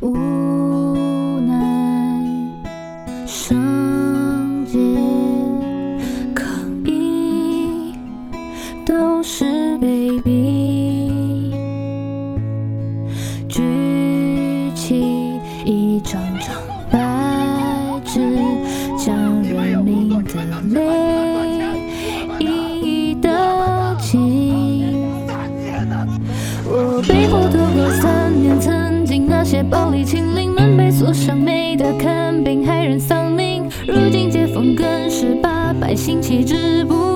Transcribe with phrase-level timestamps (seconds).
[0.00, 1.54] 无奈，
[3.26, 3.56] 上
[4.66, 4.78] 街
[6.34, 6.44] 可
[6.84, 7.94] 以，
[8.84, 11.54] 都是被逼。
[13.48, 13.62] 举
[14.74, 16.50] 起一张张
[16.90, 16.98] 白
[18.04, 18.36] 纸，
[18.98, 20.76] 将人民的泪
[22.38, 24.84] 一一的记。
[26.68, 28.25] 我背负多过三。
[29.56, 33.64] 些暴力，清零门被锁上，没得看病，害人丧命。
[33.86, 37.15] 如今解封更是把百姓弃之不。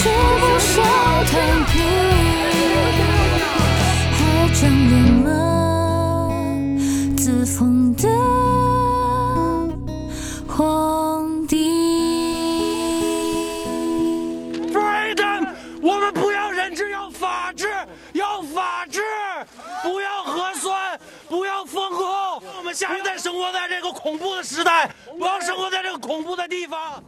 [0.00, 0.84] 是不想
[1.26, 1.82] 躺平，
[4.14, 4.16] 还
[4.54, 5.26] 装什么
[7.16, 8.08] 自封的
[10.46, 11.56] 皇帝
[14.72, 15.48] ？Freedom！
[15.82, 17.66] 我们不要人质，要法治，
[18.12, 19.00] 要法治！
[19.82, 20.96] 不要核酸，
[21.28, 22.40] 不要封控！
[22.56, 24.88] 我们下一代生活在这个恐怖的时代，
[25.18, 27.02] 不要生活在这个恐怖的地方！